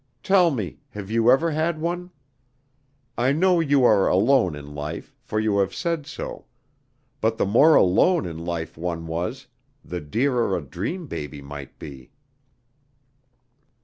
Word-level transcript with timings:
Tell 0.23 0.49
me, 0.49 0.79
have 0.93 1.11
you 1.11 1.29
ever 1.29 1.51
had 1.51 1.79
one? 1.79 2.09
I 3.19 3.31
know 3.33 3.59
you 3.59 3.83
are 3.83 4.07
alone 4.07 4.55
in 4.55 4.73
life, 4.73 5.13
for 5.21 5.39
you 5.39 5.59
have 5.59 5.75
said 5.75 6.07
so. 6.07 6.45
But 7.19 7.37
the 7.37 7.45
more 7.45 7.75
alone 7.75 8.25
in 8.25 8.39
life 8.39 8.75
one 8.79 9.05
was, 9.05 9.45
the 9.85 10.01
dearer 10.01 10.57
a 10.57 10.61
dream 10.63 11.05
baby 11.05 11.39
might 11.39 11.77
be." 11.77 12.09